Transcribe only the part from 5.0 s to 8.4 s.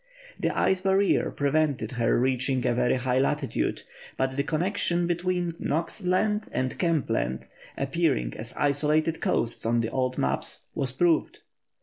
between Knox Land and Kemp Land, appearing